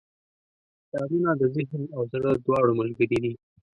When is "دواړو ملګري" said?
2.45-3.17